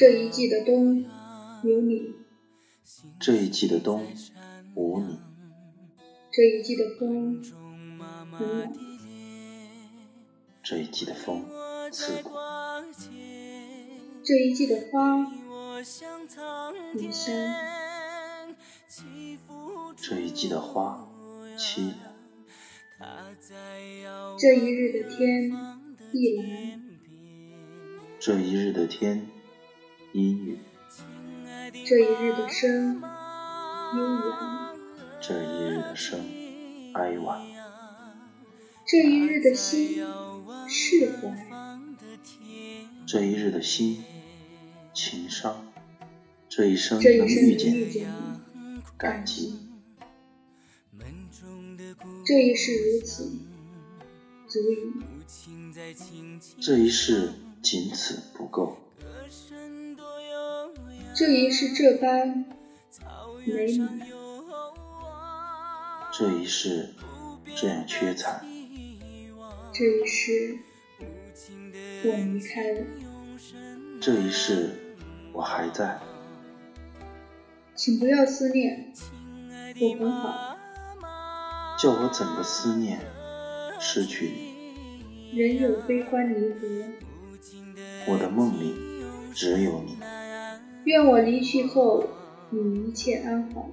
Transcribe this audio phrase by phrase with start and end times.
[0.00, 1.04] 这一季的冬
[1.62, 2.14] 有你，
[3.20, 4.02] 这一季的冬
[4.74, 5.20] 无你，
[6.32, 8.72] 这一季的风很暖，
[10.62, 11.44] 这一季的风
[11.92, 12.30] 刺骨，
[14.24, 15.30] 这一季的花
[16.94, 18.56] 离山，
[19.98, 21.06] 这一季的花
[21.58, 21.92] 凄
[22.98, 23.36] 凉，
[24.38, 25.52] 这一日的天
[26.14, 26.88] 一蓝，
[28.18, 29.28] 这一日的天。
[30.12, 30.58] 阴雨，
[31.86, 33.00] 这一日的生悠
[34.30, 34.76] 扬，
[35.20, 36.18] 这一日的生
[36.94, 37.40] 哀婉，
[38.84, 40.04] 这一日的心
[40.68, 41.32] 释怀，
[43.06, 44.02] 这一日的心
[44.92, 45.72] 情伤，
[46.48, 48.04] 这一生能遇见你
[48.98, 49.60] 感激，
[52.26, 53.30] 这一世如此
[54.48, 54.92] 足矣，
[56.60, 58.76] 这一世仅此不够。
[61.20, 62.46] 这一世这般
[63.44, 64.00] 美满，
[66.10, 66.94] 这一世
[67.54, 68.42] 这样缺惨，
[69.70, 70.56] 这一世
[72.02, 72.80] 我离开了，
[74.00, 74.70] 这一世
[75.34, 76.00] 我还在，
[77.74, 78.90] 请不要思念，
[79.78, 80.56] 我很好，
[81.78, 82.98] 叫我怎么思念
[83.78, 84.24] 失去
[85.34, 85.38] 你？
[85.38, 86.66] 人有悲欢离合，
[88.06, 88.74] 我的梦里
[89.34, 89.98] 只有你。
[90.84, 92.08] 愿我离去后，
[92.48, 93.68] 你一切安好。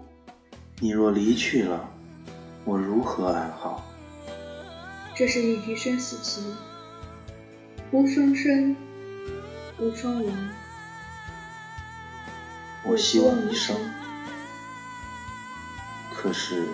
[0.79, 1.90] 你若离去了，
[2.66, 3.84] 我如何安好？
[5.16, 6.44] 这是一局生死棋，
[7.91, 8.75] 无双生，
[9.79, 10.50] 无双亡。
[12.84, 13.75] 我希望一生，
[16.13, 16.67] 可是。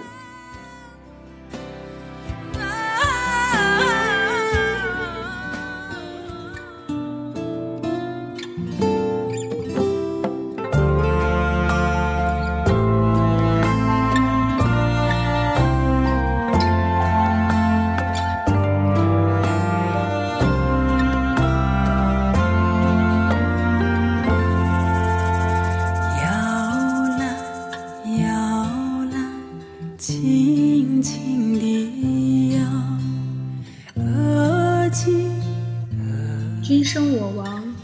[36.64, 37.76] 君生我亡，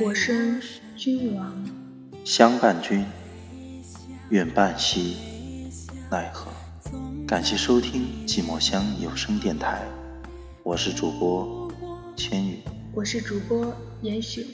[0.00, 0.60] 我生
[0.96, 1.54] 君亡。
[2.24, 3.06] 相伴君，
[4.28, 5.16] 愿伴兮，
[6.10, 6.50] 奈何？
[7.28, 9.82] 感谢收听寂寞乡有声电台，
[10.64, 11.72] 我是主播
[12.16, 12.58] 千羽，
[12.92, 14.44] 我是主播严雪。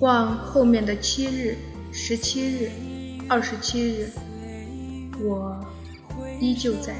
[0.00, 1.56] 望后面的七日、
[1.92, 2.72] 十七日、
[3.28, 4.10] 二十七日，
[5.20, 5.64] 我
[6.40, 6.96] 依旧在。